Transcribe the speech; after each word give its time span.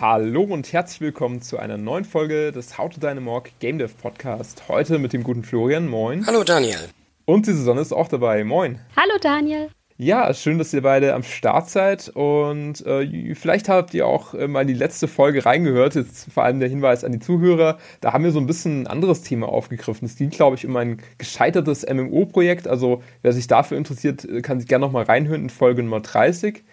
Hallo 0.00 0.42
und 0.42 0.72
herzlich 0.72 1.00
willkommen 1.00 1.40
zu 1.40 1.58
einer 1.58 1.78
neuen 1.78 2.04
Folge 2.04 2.50
des 2.50 2.78
How 2.78 2.92
to 2.92 2.98
Dynamorg 2.98 3.50
Game 3.60 3.78
Dev 3.78 3.94
Podcast. 3.94 4.64
Heute 4.66 4.98
mit 4.98 5.12
dem 5.12 5.22
guten 5.22 5.44
Florian. 5.44 5.86
Moin. 5.86 6.26
Hallo 6.26 6.42
Daniel. 6.42 6.88
Und 7.26 7.46
die 7.46 7.52
Susanne 7.52 7.80
ist 7.80 7.92
auch 7.92 8.08
dabei. 8.08 8.42
Moin. 8.42 8.80
Hallo 8.96 9.14
Daniel. 9.20 9.70
Ja, 9.96 10.34
schön, 10.34 10.58
dass 10.58 10.74
ihr 10.74 10.82
beide 10.82 11.14
am 11.14 11.22
Start 11.22 11.70
seid 11.70 12.08
und 12.08 12.84
äh, 12.84 13.36
vielleicht 13.36 13.68
habt 13.68 13.94
ihr 13.94 14.08
auch 14.08 14.34
äh, 14.34 14.48
mal 14.48 14.62
in 14.62 14.66
die 14.66 14.74
letzte 14.74 15.06
Folge 15.06 15.46
reingehört. 15.46 15.94
Jetzt 15.94 16.32
vor 16.32 16.42
allem 16.42 16.58
der 16.58 16.68
Hinweis 16.68 17.04
an 17.04 17.12
die 17.12 17.20
Zuhörer. 17.20 17.78
Da 18.00 18.12
haben 18.12 18.24
wir 18.24 18.32
so 18.32 18.40
ein 18.40 18.48
bisschen 18.48 18.82
ein 18.82 18.86
anderes 18.88 19.22
Thema 19.22 19.48
aufgegriffen. 19.48 20.06
Es 20.06 20.16
ging, 20.16 20.30
glaube 20.30 20.56
ich, 20.56 20.66
um 20.66 20.74
ein 20.74 21.00
gescheitertes 21.18 21.86
MMO-Projekt. 21.86 22.66
Also 22.66 23.04
wer 23.22 23.32
sich 23.32 23.46
dafür 23.46 23.78
interessiert, 23.78 24.24
äh, 24.24 24.42
kann 24.42 24.58
sich 24.58 24.68
gerne 24.68 24.84
nochmal 24.84 25.04
reinhören 25.04 25.42
in 25.42 25.50
Folge 25.50 25.84
Nummer 25.84 26.00
30. 26.00 26.64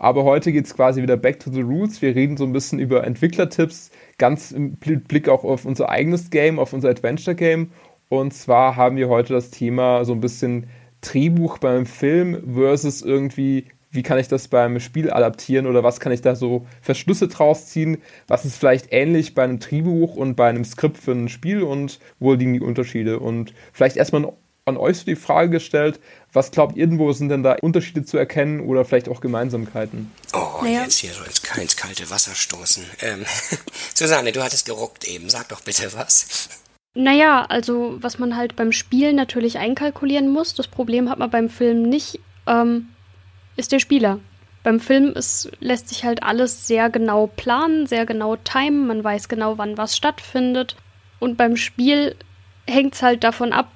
Aber 0.00 0.24
heute 0.24 0.50
geht 0.50 0.64
es 0.64 0.74
quasi 0.74 1.02
wieder 1.02 1.18
back 1.18 1.40
to 1.40 1.50
the 1.50 1.60
roots. 1.60 2.00
Wir 2.00 2.14
reden 2.14 2.38
so 2.38 2.44
ein 2.44 2.54
bisschen 2.54 2.78
über 2.78 3.04
Entwicklertipps, 3.04 3.90
ganz 4.16 4.50
im 4.50 4.76
Blick 4.76 5.28
auch 5.28 5.44
auf 5.44 5.66
unser 5.66 5.90
eigenes 5.90 6.30
Game, 6.30 6.58
auf 6.58 6.72
unser 6.72 6.88
Adventure-Game. 6.88 7.70
Und 8.08 8.32
zwar 8.32 8.76
haben 8.76 8.96
wir 8.96 9.10
heute 9.10 9.34
das 9.34 9.50
Thema 9.50 10.06
so 10.06 10.14
ein 10.14 10.22
bisschen 10.22 10.70
Drehbuch 11.02 11.58
beim 11.58 11.84
Film 11.84 12.54
versus 12.54 13.02
irgendwie, 13.02 13.66
wie 13.90 14.02
kann 14.02 14.18
ich 14.18 14.26
das 14.26 14.48
beim 14.48 14.80
Spiel 14.80 15.10
adaptieren 15.10 15.66
oder 15.66 15.84
was 15.84 16.00
kann 16.00 16.12
ich 16.12 16.22
da 16.22 16.34
so 16.34 16.64
Verschlüsse 16.80 17.28
draus 17.28 17.66
ziehen? 17.66 17.98
Was 18.26 18.46
ist 18.46 18.56
vielleicht 18.56 18.94
ähnlich 18.94 19.34
bei 19.34 19.44
einem 19.44 19.58
Drehbuch 19.58 20.16
und 20.16 20.34
bei 20.34 20.48
einem 20.48 20.64
Skript 20.64 20.96
für 20.96 21.12
ein 21.12 21.28
Spiel 21.28 21.62
und 21.62 22.00
wo 22.18 22.32
liegen 22.32 22.54
die 22.54 22.62
Unterschiede? 22.62 23.18
Und 23.18 23.52
vielleicht 23.74 23.98
erstmal 23.98 24.32
an 24.70 24.76
euch 24.76 24.98
so 24.98 25.04
die 25.04 25.16
Frage 25.16 25.50
gestellt, 25.50 26.00
was 26.32 26.50
glaubt 26.50 26.76
ihr 26.76 26.86
denn, 26.86 26.98
wo 26.98 27.12
sind 27.12 27.28
denn 27.28 27.42
da 27.42 27.56
Unterschiede 27.60 28.04
zu 28.04 28.16
erkennen 28.16 28.60
oder 28.60 28.84
vielleicht 28.84 29.08
auch 29.08 29.20
Gemeinsamkeiten? 29.20 30.10
Oh, 30.32 30.62
naja. 30.62 30.82
jetzt 30.82 30.98
hier 30.98 31.12
so 31.12 31.22
ins, 31.24 31.42
ins 31.60 31.76
kalte 31.76 32.08
Wasser 32.10 32.34
stoßen. 32.34 32.84
Ähm, 33.02 33.24
Susanne, 33.94 34.32
du 34.32 34.42
hattest 34.42 34.66
geruckt 34.66 35.06
eben. 35.06 35.28
Sag 35.28 35.48
doch 35.48 35.60
bitte 35.60 35.92
was. 35.94 36.48
Naja, 36.94 37.44
also 37.48 37.96
was 38.00 38.18
man 38.18 38.36
halt 38.36 38.56
beim 38.56 38.72
Spielen 38.72 39.16
natürlich 39.16 39.58
einkalkulieren 39.58 40.28
muss, 40.28 40.54
das 40.54 40.66
Problem 40.66 41.08
hat 41.08 41.18
man 41.18 41.30
beim 41.30 41.48
Film 41.48 41.82
nicht, 41.82 42.18
ähm, 42.46 42.88
ist 43.56 43.72
der 43.72 43.78
Spieler. 43.78 44.18
Beim 44.62 44.80
Film 44.80 45.12
ist, 45.12 45.50
lässt 45.60 45.88
sich 45.88 46.04
halt 46.04 46.22
alles 46.22 46.66
sehr 46.66 46.90
genau 46.90 47.28
planen, 47.28 47.86
sehr 47.86 48.06
genau 48.06 48.36
timen, 48.36 48.86
man 48.86 49.02
weiß 49.02 49.28
genau, 49.28 49.56
wann 49.56 49.78
was 49.78 49.96
stattfindet. 49.96 50.76
Und 51.18 51.36
beim 51.36 51.56
Spiel 51.56 52.16
hängt 52.66 52.94
es 52.94 53.02
halt 53.02 53.24
davon 53.24 53.52
ab, 53.52 53.70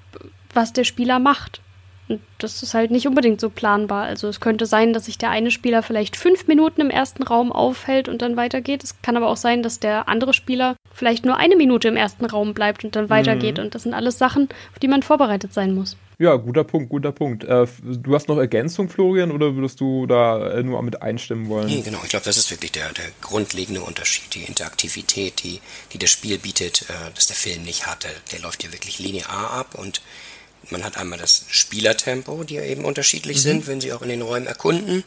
was 0.54 0.72
der 0.72 0.84
Spieler 0.84 1.18
macht. 1.18 1.60
Und 2.06 2.20
das 2.38 2.62
ist 2.62 2.74
halt 2.74 2.90
nicht 2.90 3.06
unbedingt 3.06 3.40
so 3.40 3.48
planbar. 3.48 4.04
Also 4.04 4.28
es 4.28 4.40
könnte 4.40 4.66
sein, 4.66 4.92
dass 4.92 5.06
sich 5.06 5.16
der 5.16 5.30
eine 5.30 5.50
Spieler 5.50 5.82
vielleicht 5.82 6.16
fünf 6.16 6.46
Minuten 6.46 6.82
im 6.82 6.90
ersten 6.90 7.22
Raum 7.22 7.50
aufhält 7.50 8.08
und 8.08 8.20
dann 8.20 8.36
weitergeht. 8.36 8.84
Es 8.84 9.00
kann 9.00 9.16
aber 9.16 9.28
auch 9.28 9.38
sein, 9.38 9.62
dass 9.62 9.80
der 9.80 10.06
andere 10.06 10.34
Spieler 10.34 10.76
vielleicht 10.92 11.24
nur 11.24 11.38
eine 11.38 11.56
Minute 11.56 11.88
im 11.88 11.96
ersten 11.96 12.26
Raum 12.26 12.52
bleibt 12.52 12.84
und 12.84 12.94
dann 12.94 13.08
weitergeht. 13.08 13.56
Mhm. 13.56 13.64
Und 13.64 13.74
das 13.74 13.84
sind 13.84 13.94
alles 13.94 14.18
Sachen, 14.18 14.48
auf 14.72 14.78
die 14.80 14.88
man 14.88 15.02
vorbereitet 15.02 15.54
sein 15.54 15.74
muss. 15.74 15.96
Ja, 16.18 16.36
guter 16.36 16.62
Punkt, 16.62 16.90
guter 16.90 17.10
Punkt. 17.10 17.42
Äh, 17.42 17.66
du 17.82 18.14
hast 18.14 18.28
noch 18.28 18.38
Ergänzung, 18.38 18.88
Florian, 18.88 19.32
oder 19.32 19.56
würdest 19.56 19.80
du 19.80 20.06
da 20.06 20.50
äh, 20.50 20.62
nur 20.62 20.80
mit 20.82 21.02
einstimmen 21.02 21.48
wollen? 21.48 21.66
Nee, 21.66 21.80
genau. 21.80 21.98
Ich 22.04 22.10
glaube, 22.10 22.24
das 22.24 22.36
ist 22.36 22.50
wirklich 22.50 22.70
der, 22.70 22.92
der 22.92 23.06
grundlegende 23.20 23.80
Unterschied. 23.80 24.34
Die 24.34 24.44
Interaktivität, 24.44 25.42
die, 25.42 25.60
die 25.92 25.98
das 25.98 26.10
Spiel 26.10 26.38
bietet, 26.38 26.82
äh, 26.82 27.10
dass 27.14 27.26
der 27.26 27.36
Film 27.36 27.62
nicht 27.62 27.86
hat. 27.86 28.04
Der, 28.04 28.12
der 28.30 28.40
läuft 28.40 28.62
hier 28.62 28.72
wirklich 28.72 28.98
linear 28.98 29.50
ab 29.50 29.74
und 29.74 30.02
man 30.70 30.84
hat 30.84 30.96
einmal 30.96 31.18
das 31.18 31.44
Spielertempo, 31.48 32.44
die 32.44 32.54
ja 32.54 32.62
eben 32.62 32.84
unterschiedlich 32.84 33.38
mhm. 33.38 33.42
sind, 33.42 33.66
wenn 33.66 33.80
sie 33.80 33.92
auch 33.92 34.02
in 34.02 34.08
den 34.08 34.22
Räumen 34.22 34.46
erkunden, 34.46 35.04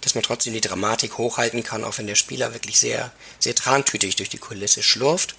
dass 0.00 0.14
man 0.14 0.22
trotzdem 0.22 0.52
die 0.52 0.60
Dramatik 0.60 1.18
hochhalten 1.18 1.62
kann, 1.62 1.84
auch 1.84 1.98
wenn 1.98 2.06
der 2.06 2.14
Spieler 2.14 2.52
wirklich 2.52 2.78
sehr, 2.78 3.12
sehr 3.38 3.54
trantütig 3.54 4.16
durch 4.16 4.28
die 4.28 4.38
Kulisse 4.38 4.82
schlurft. 4.82 5.34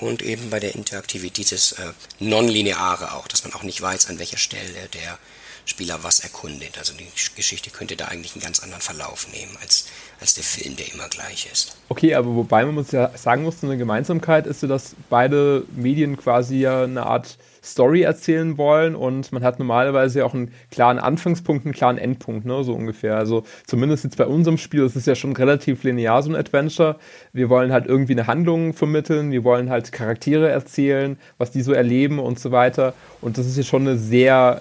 Und 0.00 0.22
eben 0.22 0.50
bei 0.50 0.58
der 0.58 0.74
Interaktivität 0.74 1.36
dieses 1.36 1.72
äh, 1.72 1.92
Nonlineare 2.18 3.12
auch, 3.12 3.28
dass 3.28 3.44
man 3.44 3.54
auch 3.54 3.62
nicht 3.62 3.80
weiß, 3.80 4.08
an 4.08 4.18
welcher 4.18 4.38
Stelle 4.38 4.88
der 4.92 5.18
Spieler 5.64 5.98
was 6.02 6.20
erkundet. 6.20 6.78
Also 6.78 6.94
die 6.94 7.06
Geschichte 7.36 7.70
könnte 7.70 7.96
da 7.96 8.06
eigentlich 8.06 8.34
einen 8.34 8.42
ganz 8.42 8.62
anderen 8.62 8.82
Verlauf 8.82 9.26
nehmen 9.32 9.56
als, 9.62 9.86
als 10.20 10.34
der 10.34 10.44
Film, 10.44 10.76
der 10.76 10.92
immer 10.92 11.08
gleich 11.08 11.48
ist. 11.50 11.76
Okay, 11.88 12.14
aber 12.14 12.34
wobei 12.34 12.64
man 12.64 12.74
muss 12.74 12.92
ja 12.92 13.10
sagen 13.16 13.42
muss, 13.42 13.62
eine 13.62 13.78
Gemeinsamkeit 13.78 14.46
ist 14.46 14.60
so, 14.60 14.66
dass 14.66 14.94
beide 15.08 15.64
Medien 15.74 16.16
quasi 16.16 16.58
ja 16.58 16.84
eine 16.84 17.06
Art 17.06 17.38
Story 17.64 18.02
erzählen 18.02 18.58
wollen 18.58 18.94
und 18.94 19.32
man 19.32 19.42
hat 19.42 19.58
normalerweise 19.58 20.26
auch 20.26 20.34
einen 20.34 20.52
klaren 20.70 20.98
Anfangspunkt, 20.98 21.64
einen 21.64 21.72
klaren 21.72 21.96
Endpunkt, 21.96 22.44
ne, 22.44 22.62
so 22.62 22.74
ungefähr. 22.74 23.16
Also 23.16 23.44
zumindest 23.66 24.04
jetzt 24.04 24.18
bei 24.18 24.26
unserem 24.26 24.58
Spiel, 24.58 24.82
das 24.82 24.96
ist 24.96 25.06
ja 25.06 25.14
schon 25.14 25.34
relativ 25.34 25.82
linear, 25.82 26.22
so 26.22 26.30
ein 26.30 26.36
Adventure. 26.36 26.96
Wir 27.32 27.48
wollen 27.48 27.72
halt 27.72 27.86
irgendwie 27.86 28.12
eine 28.12 28.26
Handlung 28.26 28.74
vermitteln, 28.74 29.32
wir 29.32 29.44
wollen 29.44 29.70
halt 29.70 29.92
Charaktere 29.92 30.50
erzählen, 30.50 31.18
was 31.38 31.52
die 31.52 31.62
so 31.62 31.72
erleben 31.72 32.18
und 32.18 32.38
so 32.38 32.52
weiter. 32.52 32.92
Und 33.22 33.38
das 33.38 33.46
ist 33.46 33.56
ja 33.56 33.62
schon 33.62 33.88
eine 33.88 33.96
sehr 33.96 34.60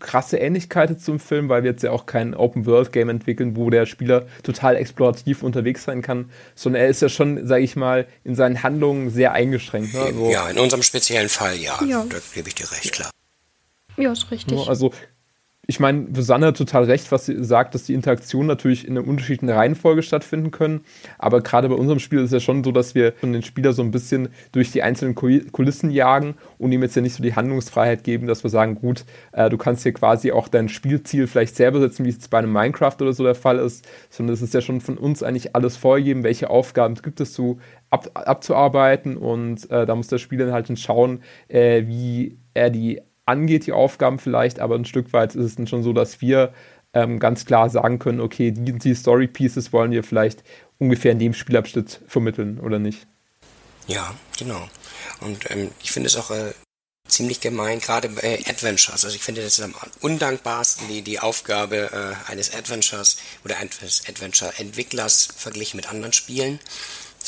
krasse 0.00 0.38
Ähnlichkeit 0.38 1.00
zum 1.00 1.20
Film, 1.20 1.48
weil 1.48 1.62
wir 1.62 1.70
jetzt 1.70 1.82
ja 1.82 1.92
auch 1.92 2.06
kein 2.06 2.34
Open-World-Game 2.34 3.08
entwickeln, 3.08 3.56
wo 3.56 3.70
der 3.70 3.86
Spieler 3.86 4.26
total 4.42 4.76
explorativ 4.76 5.42
unterwegs 5.42 5.84
sein 5.84 6.02
kann, 6.02 6.30
sondern 6.54 6.82
er 6.82 6.88
ist 6.88 7.00
ja 7.00 7.08
schon, 7.08 7.46
sage 7.46 7.62
ich 7.62 7.76
mal, 7.76 8.06
in 8.24 8.34
seinen 8.34 8.62
Handlungen 8.62 9.10
sehr 9.10 9.32
eingeschränkt. 9.32 9.94
Ne? 9.94 10.00
Also, 10.00 10.30
ja, 10.30 10.48
in 10.50 10.58
unserem 10.58 10.82
speziellen 10.82 11.28
Fall 11.28 11.56
ja, 11.56 11.78
ja. 11.84 12.04
da 12.08 12.16
gebe 12.34 12.48
ich 12.48 12.54
dir 12.56 12.70
recht, 12.70 12.92
klar. 12.92 13.10
Ja, 13.96 14.12
ist 14.12 14.30
richtig. 14.30 14.68
Also 14.68 14.92
ich 15.70 15.80
meine, 15.80 16.06
Susanne 16.14 16.46
hat 16.46 16.56
total 16.56 16.84
recht, 16.84 17.12
was 17.12 17.26
sie 17.26 17.44
sagt, 17.44 17.74
dass 17.74 17.84
die 17.84 17.92
Interaktionen 17.92 18.46
natürlich 18.46 18.88
in 18.88 18.96
einer 18.96 19.06
unterschiedlichen 19.06 19.50
Reihenfolge 19.50 20.02
stattfinden 20.02 20.50
können. 20.50 20.80
Aber 21.18 21.42
gerade 21.42 21.68
bei 21.68 21.74
unserem 21.74 21.98
Spiel 21.98 22.20
ist 22.20 22.26
es 22.26 22.32
ja 22.32 22.40
schon 22.40 22.64
so, 22.64 22.72
dass 22.72 22.94
wir 22.94 23.10
den 23.22 23.42
Spieler 23.42 23.74
so 23.74 23.82
ein 23.82 23.90
bisschen 23.90 24.30
durch 24.52 24.72
die 24.72 24.82
einzelnen 24.82 25.14
Kulissen 25.14 25.90
jagen 25.90 26.36
und 26.56 26.72
ihm 26.72 26.80
jetzt 26.80 26.96
ja 26.96 27.02
nicht 27.02 27.12
so 27.12 27.22
die 27.22 27.34
Handlungsfreiheit 27.34 28.02
geben, 28.02 28.26
dass 28.26 28.42
wir 28.44 28.48
sagen, 28.48 28.76
gut, 28.76 29.04
äh, 29.32 29.50
du 29.50 29.58
kannst 29.58 29.82
hier 29.82 29.92
quasi 29.92 30.32
auch 30.32 30.48
dein 30.48 30.70
Spielziel 30.70 31.26
vielleicht 31.26 31.54
selber 31.54 31.80
setzen, 31.80 32.06
wie 32.06 32.10
es 32.10 32.28
bei 32.28 32.38
einem 32.38 32.52
Minecraft 32.52 32.96
oder 33.02 33.12
so 33.12 33.22
der 33.22 33.34
Fall 33.34 33.58
ist, 33.58 33.86
sondern 34.08 34.32
es 34.32 34.40
ist 34.40 34.54
ja 34.54 34.62
schon 34.62 34.80
von 34.80 34.96
uns 34.96 35.22
eigentlich 35.22 35.54
alles 35.54 35.76
vorgegeben, 35.76 36.22
welche 36.22 36.48
Aufgaben 36.48 36.94
gibt 36.94 37.20
es 37.20 37.34
zu 37.34 37.58
ab, 37.90 38.08
abzuarbeiten 38.14 39.18
und 39.18 39.70
äh, 39.70 39.84
da 39.84 39.94
muss 39.94 40.08
der 40.08 40.16
Spieler 40.16 40.50
halt 40.50 40.78
schauen, 40.78 41.20
äh, 41.48 41.86
wie 41.86 42.38
er 42.54 42.70
die 42.70 43.02
angeht, 43.28 43.66
die 43.66 43.72
Aufgaben 43.72 44.18
vielleicht, 44.18 44.60
aber 44.60 44.74
ein 44.74 44.84
Stück 44.84 45.12
weit 45.12 45.34
ist 45.34 45.44
es 45.44 45.56
dann 45.56 45.66
schon 45.66 45.82
so, 45.82 45.92
dass 45.92 46.20
wir 46.20 46.52
ähm, 46.94 47.18
ganz 47.18 47.44
klar 47.44 47.70
sagen 47.70 47.98
können, 47.98 48.20
okay, 48.20 48.50
die, 48.50 48.72
die 48.72 48.94
Story 48.94 49.26
Pieces 49.26 49.72
wollen 49.72 49.90
wir 49.90 50.02
vielleicht 50.02 50.42
ungefähr 50.78 51.12
in 51.12 51.18
dem 51.18 51.34
Spielabschnitt 51.34 52.00
vermitteln 52.06 52.58
oder 52.60 52.78
nicht. 52.78 53.06
Ja, 53.86 54.14
genau. 54.38 54.68
Und 55.20 55.50
ähm, 55.50 55.70
ich 55.82 55.92
finde 55.92 56.08
es 56.08 56.16
auch 56.16 56.30
äh, 56.30 56.52
ziemlich 57.08 57.40
gemein, 57.40 57.80
gerade 57.80 58.08
bei 58.08 58.38
Adventures. 58.46 59.04
Also 59.04 59.16
ich 59.16 59.22
finde 59.22 59.42
das 59.42 59.60
am 59.60 59.74
undankbarsten, 60.00 60.88
die, 60.88 61.02
die 61.02 61.18
Aufgabe 61.18 61.90
äh, 61.92 62.30
eines 62.30 62.54
Adventures 62.54 63.18
oder 63.44 63.56
eines 63.56 64.08
Adventure-Entwicklers 64.08 65.28
verglichen 65.36 65.76
mit 65.76 65.90
anderen 65.90 66.12
Spielen 66.12 66.60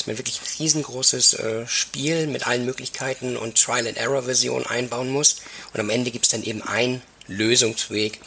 dass 0.00 0.06
man 0.06 0.16
wirklich 0.16 0.41
ein 0.41 0.56
riesengroßes 0.61 1.34
äh, 1.34 1.66
Spiel 1.66 2.27
mit 2.27 2.47
allen 2.47 2.65
Möglichkeiten 2.65 3.37
und 3.37 3.62
Trial-and-Error-Version 3.62 4.66
einbauen 4.66 5.11
muss. 5.11 5.43
Und 5.75 5.81
am 5.81 5.91
Ende 5.91 6.11
gibt 6.11 6.25
es 6.25 6.31
dann 6.31 6.43
eben 6.43 6.62
einen 6.62 7.03
Lösungsweg, 7.27 8.19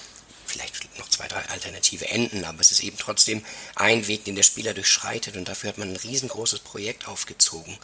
vielleicht 0.45 0.99
noch 0.99 1.09
zwei, 1.09 1.27
drei 1.27 1.43
alternative 1.49 2.07
Enden, 2.09 2.43
aber 2.43 2.61
es 2.61 2.69
ist 2.69 2.83
eben 2.83 2.97
trotzdem 2.99 3.43
ein 3.75 4.07
Weg, 4.07 4.23
den 4.23 4.35
der 4.35 4.43
Spieler 4.43 4.75
durchschreitet 4.75 5.35
und 5.35 5.47
dafür 5.47 5.69
hat 5.69 5.79
man 5.79 5.89
ein 5.89 5.95
riesengroßes 5.95 6.59
Projekt 6.59 7.07
aufgezogen. 7.07 7.75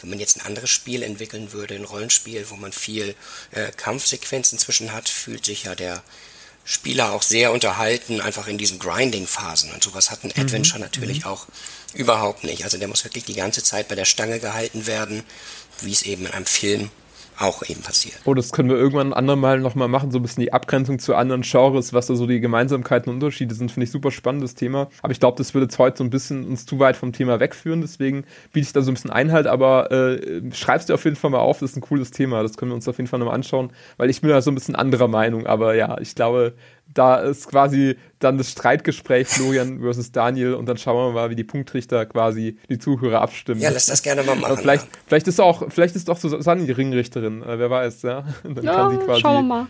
Wenn 0.00 0.10
man 0.10 0.18
jetzt 0.18 0.36
ein 0.38 0.46
anderes 0.46 0.70
Spiel 0.70 1.04
entwickeln 1.04 1.52
würde, 1.52 1.76
ein 1.76 1.84
Rollenspiel, 1.84 2.50
wo 2.50 2.56
man 2.56 2.72
viel 2.72 3.14
äh, 3.52 3.70
Kampfsequenzen 3.70 4.58
zwischen 4.58 4.92
hat, 4.92 5.08
fühlt 5.08 5.46
sich 5.46 5.62
ja 5.62 5.76
der 5.76 6.02
Spieler 6.68 7.12
auch 7.12 7.22
sehr 7.22 7.52
unterhalten, 7.52 8.20
einfach 8.20 8.48
in 8.48 8.58
diesen 8.58 8.80
Grinding-Phasen. 8.80 9.72
Und 9.72 9.84
sowas 9.84 10.10
hat 10.10 10.24
ein 10.24 10.32
mhm. 10.34 10.42
Adventure 10.42 10.80
natürlich 10.80 11.20
mhm. 11.20 11.30
auch 11.30 11.46
überhaupt 11.94 12.42
nicht. 12.42 12.64
Also 12.64 12.76
der 12.76 12.88
muss 12.88 13.04
wirklich 13.04 13.24
die 13.24 13.34
ganze 13.34 13.62
Zeit 13.62 13.88
bei 13.88 13.94
der 13.94 14.04
Stange 14.04 14.40
gehalten 14.40 14.86
werden, 14.86 15.22
wie 15.80 15.92
es 15.92 16.02
eben 16.02 16.26
in 16.26 16.32
einem 16.32 16.46
Film 16.46 16.90
auch 17.38 17.62
eben 17.68 17.82
passiert. 17.82 18.16
Oh, 18.24 18.34
das 18.34 18.52
können 18.52 18.68
wir 18.68 18.76
irgendwann 18.76 19.08
ein 19.08 19.12
andermal 19.12 19.60
nochmal 19.60 19.88
machen, 19.88 20.10
so 20.10 20.18
ein 20.18 20.22
bisschen 20.22 20.42
die 20.42 20.52
Abgrenzung 20.52 20.98
zu 20.98 21.14
anderen 21.14 21.42
Genres, 21.42 21.92
was 21.92 22.06
da 22.06 22.14
so 22.14 22.26
die 22.26 22.40
Gemeinsamkeiten 22.40 23.10
und 23.10 23.16
Unterschiede 23.16 23.54
sind, 23.54 23.70
finde 23.70 23.84
ich 23.84 23.90
super 23.90 24.10
spannendes 24.10 24.54
Thema. 24.54 24.88
Aber 25.02 25.12
ich 25.12 25.20
glaube, 25.20 25.36
das 25.38 25.54
würde 25.54 25.64
jetzt 25.64 25.78
heute 25.78 25.98
so 25.98 26.04
ein 26.04 26.10
bisschen 26.10 26.46
uns 26.46 26.66
zu 26.66 26.78
weit 26.78 26.96
vom 26.96 27.12
Thema 27.12 27.40
wegführen, 27.40 27.80
deswegen 27.80 28.24
biete 28.52 28.66
ich 28.66 28.72
da 28.72 28.82
so 28.82 28.90
ein 28.90 28.94
bisschen 28.94 29.10
Einhalt, 29.10 29.46
aber 29.46 29.90
äh, 29.90 30.42
schreibst 30.52 30.88
dir 30.88 30.94
auf 30.94 31.04
jeden 31.04 31.16
Fall 31.16 31.30
mal 31.30 31.38
auf, 31.38 31.58
das 31.58 31.70
ist 31.70 31.76
ein 31.76 31.82
cooles 31.82 32.10
Thema, 32.10 32.42
das 32.42 32.56
können 32.56 32.70
wir 32.70 32.76
uns 32.76 32.88
auf 32.88 32.96
jeden 32.98 33.08
Fall 33.08 33.18
nochmal 33.18 33.34
anschauen, 33.34 33.70
weil 33.96 34.10
ich 34.10 34.20
bin 34.20 34.30
da 34.30 34.40
so 34.40 34.50
ein 34.50 34.54
bisschen 34.54 34.76
anderer 34.76 35.08
Meinung, 35.08 35.46
aber 35.46 35.74
ja, 35.74 35.98
ich 36.00 36.14
glaube, 36.14 36.54
da 36.92 37.16
ist 37.16 37.48
quasi 37.48 37.96
dann 38.18 38.38
das 38.38 38.50
Streitgespräch 38.50 39.28
Florian 39.28 39.80
versus 39.82 40.12
Daniel 40.12 40.54
und 40.54 40.66
dann 40.66 40.76
schauen 40.76 40.96
wir 40.96 41.12
mal, 41.12 41.30
wie 41.30 41.36
die 41.36 41.44
Punktrichter 41.44 42.06
quasi 42.06 42.58
die 42.68 42.78
Zuhörer 42.78 43.20
abstimmen. 43.20 43.60
Ja, 43.60 43.70
lass 43.70 43.86
das 43.86 44.02
gerne 44.02 44.22
mal 44.22 44.36
machen. 44.36 44.56
vielleicht, 44.56 44.84
ja. 44.84 44.98
vielleicht 45.06 45.28
ist 45.28 45.40
auch, 45.40 45.64
vielleicht 45.68 45.96
ist 45.96 46.08
auch 46.08 46.16
Susanne 46.16 46.64
die 46.64 46.72
Ringrichterin, 46.72 47.42
äh, 47.42 47.58
wer 47.58 47.70
weiß, 47.70 48.02
ja. 48.02 48.24
Dann 48.42 48.64
ja, 48.64 48.74
kann 48.74 48.90
sie 48.92 49.04
quasi 49.04 49.20
schauen 49.20 49.34
wir 49.34 49.42
mal. 49.42 49.66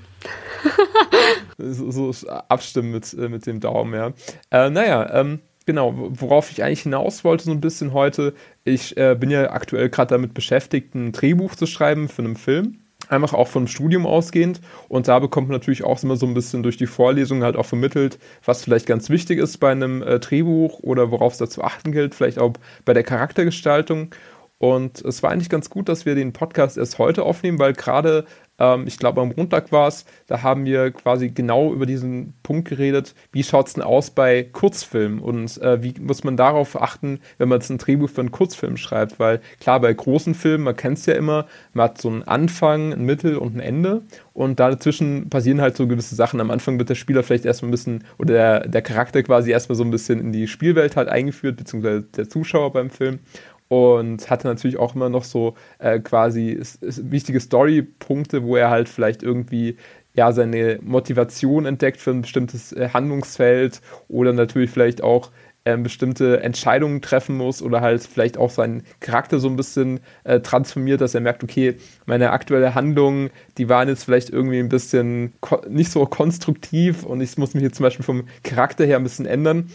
so, 1.73 2.13
so, 2.13 2.29
abstimmen 2.29 2.93
mit, 2.93 3.13
äh, 3.15 3.29
mit 3.29 3.47
dem 3.47 3.61
Daumen, 3.61 3.95
ja. 3.95 4.12
Äh, 4.51 4.71
naja, 4.71 5.11
ähm, 5.12 5.41
genau, 5.67 5.95
worauf 5.97 6.51
ich 6.51 6.62
eigentlich 6.62 6.83
hinaus 6.83 7.25
wollte, 7.25 7.45
so 7.45 7.51
ein 7.51 7.61
bisschen 7.61 7.93
heute. 7.93 8.35
Ich 8.65 8.97
äh, 8.97 9.17
bin 9.19 9.31
ja 9.31 9.51
aktuell 9.51 9.89
gerade 9.89 10.11
damit 10.11 10.35
beschäftigt, 10.35 10.95
ein 10.95 11.12
Drehbuch 11.12 11.55
zu 11.55 11.67
schreiben 11.67 12.09
für 12.09 12.23
einen 12.23 12.37
Film. 12.37 12.79
Einfach 13.08 13.35
auch 13.35 13.49
vom 13.49 13.67
Studium 13.67 14.06
ausgehend. 14.06 14.61
Und 14.88 15.08
da 15.08 15.19
bekommt 15.19 15.49
man 15.49 15.56
natürlich 15.56 15.85
auch 15.85 16.03
immer 16.03 16.17
so 16.17 16.26
ein 16.26 16.35
bisschen 16.35 16.62
durch 16.62 16.76
die 16.76 16.87
Vorlesungen 16.87 17.43
halt 17.43 17.56
auch 17.56 17.67
vermittelt, 17.67 18.19
was 18.44 18.64
vielleicht 18.64 18.87
ganz 18.87 19.11
wichtig 19.11 19.38
ist 19.38 19.58
bei 19.58 19.70
einem 19.70 20.03
äh, 20.03 20.19
Drehbuch 20.19 20.81
oder 20.81 21.11
worauf 21.11 21.32
es 21.32 21.38
da 21.38 21.49
zu 21.49 21.62
achten 21.62 21.93
gilt, 21.93 22.14
vielleicht 22.14 22.38
auch 22.38 22.53
bei 22.85 22.94
der 22.94 23.05
Charaktergestaltung. 23.05 24.14
Und 24.58 25.03
es 25.05 25.23
war 25.23 25.31
eigentlich 25.31 25.50
ganz 25.50 25.69
gut, 25.69 25.88
dass 25.88 26.06
wir 26.06 26.14
den 26.14 26.32
Podcast 26.32 26.79
erst 26.79 26.99
heute 26.99 27.25
aufnehmen, 27.25 27.58
weil 27.58 27.75
gerade 27.75 28.25
ähm, 28.58 28.85
ich 28.87 28.99
glaube, 28.99 29.20
am 29.20 29.32
Montag 29.37 29.73
war 29.73 29.88
es, 29.88 30.05
da 30.26 30.43
haben 30.43 30.64
wir 30.64 30.91
quasi 30.91 31.31
genau 31.31 31.73
über 31.73 31.87
diesen 31.87 32.35
Punkt 32.43 32.69
geredet, 32.69 33.14
wie 33.32 33.43
schaut 33.43 33.69
es 33.69 33.75
denn 33.75 33.82
aus 33.82 34.11
bei 34.11 34.44
Kurzfilmen 34.44 35.20
und 35.20 35.61
äh, 35.61 35.82
wie 35.82 35.94
muss 36.00 36.25
man 36.25 36.37
darauf 36.37 36.81
achten, 36.81 37.20
wenn 37.38 37.49
man 37.49 37.61
jetzt 37.61 37.70
ein 37.70 37.79
Drehbuch 37.79 38.11
für 38.11 38.20
einen 38.20 38.31
Kurzfilm 38.31 38.76
schreibt, 38.76 39.19
weil 39.19 39.41
klar, 39.61 39.81
bei 39.81 39.93
großen 39.93 40.35
Filmen, 40.35 40.64
man 40.64 40.76
kennt 40.76 40.99
es 40.99 41.06
ja 41.06 41.14
immer, 41.14 41.47
man 41.73 41.85
hat 41.85 42.00
so 42.00 42.08
einen 42.08 42.23
Anfang, 42.23 42.93
ein 42.93 43.05
Mittel 43.05 43.37
und 43.37 43.56
ein 43.56 43.61
Ende. 43.61 44.03
Und 44.32 44.61
dazwischen 44.61 45.31
passieren 45.31 45.62
halt 45.62 45.76
so 45.76 45.87
gewisse 45.87 46.14
Sachen. 46.14 46.41
Am 46.41 46.50
Anfang 46.50 46.79
wird 46.79 46.91
der 46.91 46.94
Spieler 46.94 47.23
vielleicht 47.23 47.47
erstmal 47.47 47.69
ein 47.69 47.73
bisschen, 47.73 48.05
oder 48.19 48.35
der, 48.35 48.69
der 48.69 48.82
Charakter 48.82 49.23
quasi 49.23 49.50
erstmal 49.50 49.76
so 49.76 49.85
ein 49.85 49.91
bisschen 49.91 50.20
in 50.20 50.32
die 50.32 50.47
Spielwelt 50.47 50.97
halt 50.97 51.09
eingeführt, 51.09 51.56
beziehungsweise 51.56 52.02
der 52.02 52.29
Zuschauer 52.29 52.73
beim 52.73 52.91
Film 52.91 53.20
und 53.69 54.31
hatte 54.31 54.47
natürlich 54.47 54.77
auch 54.77 54.95
immer 54.95 55.09
noch 55.09 55.25
so 55.25 55.55
äh, 55.79 55.99
quasi 56.01 56.61
wichtige 56.81 57.41
Story-Punkte, 57.41 58.45
wo 58.45 58.57
er 58.57 58.71
halt 58.71 58.89
vielleicht 58.89 59.23
irgendwie 59.23 59.77
ja 60.15 60.33
seine 60.33 60.79
Motivation 60.83 61.67
entdeckt 61.67 62.01
für 62.01 62.11
ein 62.11 62.23
bestimmtes 62.23 62.73
äh, 62.73 62.91
Handlungsfeld 62.93 63.81
oder 64.09 64.33
natürlich 64.33 64.71
vielleicht 64.71 65.03
auch 65.03 65.31
äh, 65.65 65.77
bestimmte 65.77 66.43
Entscheidungen 66.43 67.03
treffen 67.03 67.37
muss 67.37 67.61
oder 67.61 67.81
halt 67.81 68.03
vielleicht 68.03 68.39
auch 68.39 68.51
seinen 68.51 68.85
Charakter 69.01 69.41
so 69.41 69.49
ein 69.49 69.57
bisschen 69.57 70.01
äh, 70.23 70.41
transformiert, 70.41 71.01
dass 71.01 71.15
er 71.15 71.21
merkt, 71.21 71.43
okay, 71.43 71.77
meine 72.07 72.31
aktuelle 72.31 72.75
Handlung, 72.75 73.31
die 73.59 73.69
waren 73.69 73.89
jetzt 73.89 74.05
vielleicht 74.05 74.31
irgendwie 74.31 74.61
ein 74.61 74.69
bisschen 74.69 75.35
nicht 75.69 75.91
so 75.91 76.07
konstruktiv 76.07 77.03
und 77.03 77.21
ich 77.21 77.37
muss 77.37 77.55
mich 77.55 77.65
jetzt 77.65 77.77
zum 77.77 77.85
Beispiel 77.85 78.05
vom 78.05 78.29
Charakter 78.45 78.87
her 78.87 78.97
ein 78.97 79.03
bisschen 79.03 79.27
ändern 79.27 79.69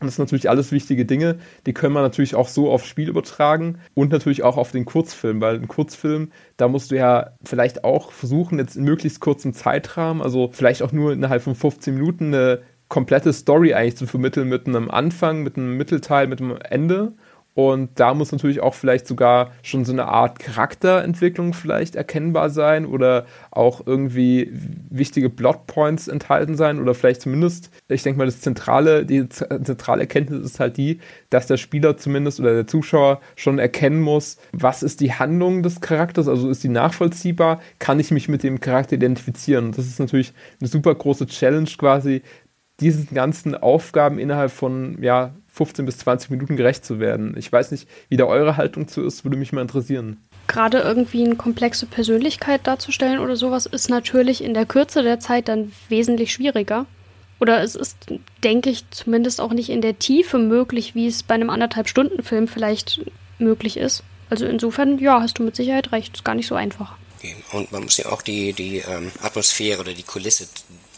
und 0.00 0.06
das 0.06 0.16
sind 0.16 0.24
natürlich 0.24 0.48
alles 0.48 0.72
wichtige 0.72 1.04
Dinge, 1.04 1.36
die 1.66 1.72
können 1.72 1.94
wir 1.94 2.02
natürlich 2.02 2.34
auch 2.34 2.48
so 2.48 2.70
aufs 2.70 2.86
Spiel 2.86 3.08
übertragen 3.08 3.78
und 3.94 4.10
natürlich 4.10 4.42
auch 4.42 4.56
auf 4.56 4.72
den 4.72 4.84
Kurzfilm, 4.84 5.40
weil 5.40 5.56
ein 5.56 5.68
Kurzfilm, 5.68 6.30
da 6.56 6.68
musst 6.68 6.90
du 6.90 6.96
ja 6.96 7.32
vielleicht 7.44 7.84
auch 7.84 8.12
versuchen, 8.12 8.58
jetzt 8.58 8.76
in 8.76 8.84
möglichst 8.84 9.20
kurzem 9.20 9.52
Zeitrahmen, 9.52 10.22
also 10.22 10.50
vielleicht 10.52 10.82
auch 10.82 10.92
nur 10.92 11.12
innerhalb 11.12 11.42
von 11.42 11.54
15 11.54 11.94
Minuten 11.94 12.34
eine 12.34 12.60
komplette 12.88 13.32
Story 13.32 13.72
eigentlich 13.72 13.96
zu 13.96 14.06
vermitteln 14.06 14.48
mit 14.48 14.66
einem 14.66 14.90
Anfang, 14.90 15.42
mit 15.42 15.56
einem 15.56 15.76
Mittelteil, 15.76 16.26
mit 16.26 16.40
einem 16.40 16.58
Ende 16.68 17.12
und 17.54 17.90
da 17.98 18.14
muss 18.14 18.30
natürlich 18.30 18.60
auch 18.60 18.74
vielleicht 18.74 19.08
sogar 19.08 19.50
schon 19.62 19.84
so 19.84 19.92
eine 19.92 20.06
Art 20.06 20.38
Charakterentwicklung 20.38 21.52
vielleicht 21.52 21.96
erkennbar 21.96 22.48
sein 22.48 22.86
oder 22.86 23.26
auch 23.50 23.86
irgendwie 23.86 24.52
wichtige 24.88 25.28
Plotpoints 25.30 26.06
enthalten 26.06 26.56
sein 26.56 26.80
oder 26.80 26.94
vielleicht 26.94 27.22
zumindest, 27.22 27.70
ich 27.88 28.04
denke 28.04 28.18
mal, 28.18 28.26
das 28.26 28.40
zentrale, 28.40 29.04
die 29.04 29.28
zentrale 29.28 30.02
Erkenntnis 30.02 30.44
ist 30.44 30.60
halt 30.60 30.76
die, 30.76 31.00
dass 31.28 31.48
der 31.48 31.56
Spieler 31.56 31.96
zumindest 31.96 32.38
oder 32.38 32.54
der 32.54 32.66
Zuschauer 32.68 33.20
schon 33.34 33.58
erkennen 33.58 34.00
muss, 34.00 34.38
was 34.52 34.84
ist 34.84 35.00
die 35.00 35.12
Handlung 35.12 35.64
des 35.64 35.80
Charakters, 35.80 36.28
also 36.28 36.50
ist 36.50 36.62
die 36.62 36.68
nachvollziehbar, 36.68 37.60
kann 37.80 37.98
ich 37.98 38.12
mich 38.12 38.28
mit 38.28 38.44
dem 38.44 38.60
Charakter 38.60 38.94
identifizieren. 38.94 39.66
Und 39.66 39.78
das 39.78 39.86
ist 39.86 39.98
natürlich 39.98 40.32
eine 40.60 40.68
super 40.68 40.94
große 40.94 41.26
Challenge 41.26 41.70
quasi, 41.76 42.22
diesen 42.80 43.14
ganzen 43.14 43.54
Aufgaben 43.54 44.18
innerhalb 44.18 44.50
von 44.50 45.02
ja, 45.02 45.34
15 45.52 45.84
bis 45.86 45.98
20 45.98 46.30
Minuten 46.30 46.56
gerecht 46.56 46.84
zu 46.84 47.00
werden. 47.00 47.34
Ich 47.36 47.50
weiß 47.50 47.70
nicht, 47.70 47.88
wie 48.08 48.16
da 48.16 48.24
eure 48.24 48.56
Haltung 48.56 48.88
zu 48.88 49.02
ist, 49.02 49.24
würde 49.24 49.36
mich 49.36 49.52
mal 49.52 49.62
interessieren. 49.62 50.18
Gerade 50.46 50.78
irgendwie 50.78 51.24
eine 51.24 51.36
komplexe 51.36 51.86
Persönlichkeit 51.86 52.66
darzustellen 52.66 53.18
oder 53.18 53.36
sowas 53.36 53.66
ist 53.66 53.90
natürlich 53.90 54.42
in 54.42 54.54
der 54.54 54.66
Kürze 54.66 55.02
der 55.02 55.20
Zeit 55.20 55.48
dann 55.48 55.72
wesentlich 55.88 56.32
schwieriger. 56.32 56.86
Oder 57.40 57.62
es 57.62 57.74
ist, 57.74 57.96
denke 58.44 58.68
ich, 58.68 58.84
zumindest 58.90 59.40
auch 59.40 59.52
nicht 59.52 59.70
in 59.70 59.80
der 59.80 59.98
Tiefe 59.98 60.38
möglich, 60.38 60.94
wie 60.94 61.06
es 61.06 61.22
bei 61.22 61.34
einem 61.34 61.50
anderthalb 61.50 61.88
Stunden 61.88 62.22
Film 62.22 62.48
vielleicht 62.48 63.00
möglich 63.38 63.76
ist. 63.76 64.02
Also 64.28 64.46
insofern, 64.46 64.98
ja, 64.98 65.20
hast 65.20 65.38
du 65.38 65.42
mit 65.42 65.56
Sicherheit 65.56 65.90
recht. 65.92 66.16
Ist 66.16 66.24
gar 66.24 66.34
nicht 66.34 66.46
so 66.46 66.54
einfach. 66.54 66.96
Und 67.52 67.72
man 67.72 67.84
muss 67.84 67.96
ja 67.96 68.06
auch 68.06 68.22
die, 68.22 68.52
die 68.52 68.78
ähm, 68.78 69.10
Atmosphäre 69.22 69.80
oder 69.80 69.92
die 69.92 70.02
Kulisse 70.02 70.46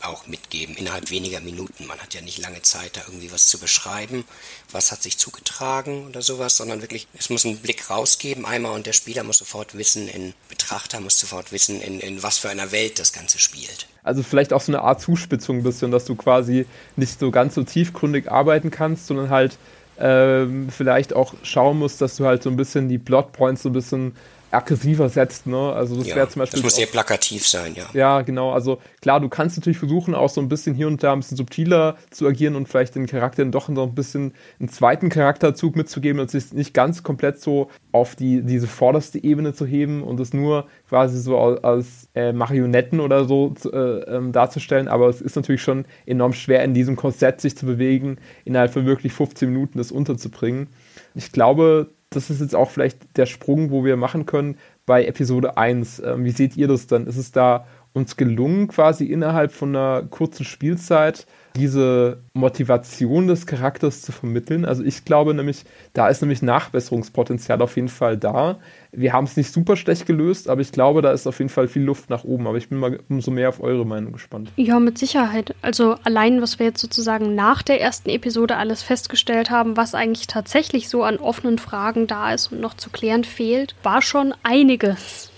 auch 0.05 0.27
mitgeben 0.27 0.77
innerhalb 0.77 1.11
weniger 1.11 1.41
Minuten. 1.41 1.87
Man 1.87 1.99
hat 1.99 2.15
ja 2.15 2.21
nicht 2.21 2.39
lange 2.39 2.63
Zeit, 2.63 2.97
da 2.97 3.03
irgendwie 3.07 3.33
was 3.33 3.47
zu 3.47 3.59
beschreiben, 3.59 4.25
was 4.71 4.93
hat 4.93 5.03
sich 5.03 5.19
zugetragen 5.19 6.07
oder 6.09 6.23
sowas, 6.23 6.57
sondern 6.57 6.81
wirklich, 6.81 7.07
es 7.19 7.31
muss 7.31 7.45
einen 7.45 7.59
Blick 7.59 7.91
rausgeben 7.91 8.45
einmal 8.45 8.73
und 8.73 8.87
der 8.87 8.93
Spieler 8.93 9.23
muss 9.23 9.39
sofort 9.39 9.77
wissen, 9.77 10.09
in 10.09 10.35
Betrachter 10.49 11.01
muss 11.01 11.19
sofort 11.19 11.53
wissen, 11.53 11.81
in, 11.81 12.01
in 12.01 12.23
was 12.23 12.39
für 12.39 12.51
einer 12.51 12.73
Welt 12.73 12.99
das 12.99 13.13
Ganze 13.13 13.39
spielt. 13.39 13.87
Also 14.03 14.23
vielleicht 14.23 14.53
auch 14.53 14.61
so 14.61 14.73
eine 14.73 14.83
Art 14.83 15.01
Zuspitzung 15.01 15.59
ein 15.59 15.63
bisschen, 15.63 15.91
dass 15.91 16.05
du 16.05 16.17
quasi 16.17 16.67
nicht 16.97 17.19
so 17.19 17.31
ganz 17.31 17.55
so 17.55 17.63
tiefgründig 17.63 18.31
arbeiten 18.31 18.71
kannst, 18.71 19.07
sondern 19.07 19.31
halt 19.31 19.57
ähm, 19.99 20.69
vielleicht 20.71 21.15
auch 21.15 21.35
schauen 21.43 21.79
musst, 21.79 22.01
dass 22.01 22.17
du 22.17 22.25
halt 22.25 22.43
so 22.43 22.51
ein 22.51 22.57
bisschen 22.57 22.89
die 22.89 22.99
Plotpoints 22.99 23.63
so 23.63 23.69
ein 23.69 23.73
bisschen 23.73 24.17
aggressiver 24.53 25.09
setzt. 25.09 25.47
Ne? 25.47 25.73
Also 25.73 25.97
das 25.97 26.09
ja, 26.09 26.17
wäre 26.17 26.29
zum 26.29 26.41
Beispiel. 26.41 26.59
Das 26.59 26.65
muss 26.65 26.77
sehr 26.77 26.87
plakativ 26.87 27.47
sein, 27.47 27.75
ja. 27.75 27.85
Ja, 27.95 28.23
genau. 28.23 28.53
Also 28.53 28.81
klar, 29.01 29.21
du 29.21 29.29
kannst 29.29 29.57
natürlich 29.57 29.79
versuchen, 29.79 30.15
auch 30.15 30.29
so 30.29 30.41
ein 30.41 30.49
bisschen 30.49 30.75
hier 30.75 30.87
und 30.87 31.03
da 31.03 31.13
ein 31.13 31.21
bisschen 31.21 31.37
subtiler 31.37 31.97
zu 32.11 32.27
agieren 32.27 32.55
und 32.57 32.69
vielleicht 32.69 32.95
den 32.95 33.07
Charakteren 33.07 33.51
doch 33.51 33.69
noch 33.69 33.87
ein 33.87 33.95
bisschen 33.95 34.35
einen 34.61 34.69
zweiten 34.69 35.09
Charakterzug 35.09 35.77
mitzugeben 35.77 36.21
und 36.21 36.31
sich 36.31 36.53
nicht 36.53 36.75
ganz 36.75 37.03
komplett 37.03 37.41
so 37.41 37.71
auf 37.93 38.15
die, 38.15 38.43
diese 38.43 38.67
vorderste 38.67 39.23
Ebene 39.23 39.55
zu 39.55 39.67
heben 39.67 40.03
und 40.03 40.21
es 40.21 40.33
nur 40.33 40.67
quasi 40.89 41.19
so 41.19 41.39
als, 41.39 41.65
als 41.65 42.09
äh, 42.15 42.33
Marionetten 42.33 43.01
oder 43.01 43.25
so 43.25 43.51
zu, 43.51 43.73
äh, 43.73 44.17
ähm, 44.17 44.33
darzustellen. 44.33 44.89
Aber 44.89 45.09
es 45.09 45.21
ist 45.21 45.37
natürlich 45.37 45.63
schon 45.63 45.87
enorm 46.07 46.35
schwer, 46.35 46.63
in 46.63 46.75
diesem 46.75 46.97
Korsett 46.97 47.41
sich 47.41 47.57
zu 47.57 47.67
bewegen, 47.67 48.19
innerhalb 48.45 48.73
von 48.73 48.87
wirklich 48.87 49.13
15 49.13 49.49
Minuten 49.49 49.79
das 49.79 49.93
unterzubringen. 49.93 50.69
Ich 51.15 51.33
glaube, 51.33 51.91
das 52.17 52.31
ist 52.31 52.41
jetzt 52.41 52.55
auch 52.55 52.71
vielleicht 52.71 53.17
der 53.17 53.27
Sprung, 53.27 53.71
wo 53.71 53.85
wir 53.85 53.97
machen 53.97 54.27
können 54.27 54.57
bei 54.87 55.05
Episode 55.05 55.57
1. 55.57 56.03
Ähm, 56.05 56.25
wie 56.25 56.31
seht 56.31 56.57
ihr 56.57 56.69
das 56.69 56.87
dann? 56.87 57.07
Ist 57.07 57.17
es 57.17 57.33
da 57.33 57.67
uns 57.93 58.17
gelungen, 58.17 58.69
quasi 58.69 59.05
innerhalb 59.05 59.53
von 59.53 59.77
einer 59.77 60.03
kurzen 60.05 60.45
Spielzeit 60.45 61.27
diese 61.57 62.19
Motivation 62.35 63.27
des 63.27 63.47
Charakters 63.47 64.03
zu 64.03 64.13
vermitteln. 64.13 64.65
Also 64.65 64.83
ich 64.83 65.05
glaube 65.05 65.35
nämlich, 65.35 65.65
da 65.93 66.09
ist 66.09 66.23
nämlich 66.23 66.43
Nachbesserungspotenzial 66.43 67.61
auf 67.63 67.77
jeden 67.77 67.89
Fall 67.89 68.17
da. 68.17 68.59
Wir 68.93 69.13
haben 69.13 69.25
es 69.25 69.37
nicht 69.37 69.53
super 69.53 69.77
schlecht 69.77 70.07
gelöst, 70.07 70.49
aber 70.49 70.61
ich 70.61 70.73
glaube, 70.73 71.03
da 71.03 71.13
ist 71.13 71.27
auf 71.27 71.39
jeden 71.39 71.49
Fall 71.49 71.69
viel 71.69 71.83
Luft 71.83 72.11
nach 72.11 72.25
oben. 72.25 72.47
Aber 72.47 72.59
ich 72.59 72.69
bin 72.69 72.79
mal 72.79 73.01
umso 73.09 73.31
mehr 73.31 73.49
auf 73.49 73.63
eure 73.63 73.87
Meinung 73.87 74.13
gespannt. 74.13 74.53
Ja, 74.57 74.79
mit 74.81 74.99
Sicherheit. 74.99 75.55
Also 75.63 75.97
allein, 76.05 76.43
was 76.43 76.59
wir 76.59 76.67
jetzt 76.67 76.81
sozusagen 76.81 77.35
nach 77.35 77.63
der 77.63 77.81
ersten 77.81 78.11
Episode 78.11 78.57
alles 78.57 78.83
festgestellt 78.83 79.51
haben, 79.51 79.77
was 79.77 79.95
eigentlich 79.95 80.27
tatsächlich 80.27 80.89
so 80.89 81.03
an 81.03 81.19
offenen 81.19 81.59
Fragen 81.59 82.07
da 82.07 82.33
ist 82.33 82.53
und 82.53 82.61
noch 82.61 82.75
zu 82.75 82.91
klären 82.91 83.25
fehlt, 83.25 83.75
war 83.83 84.03
schon 84.03 84.35
einiges. 84.43 85.32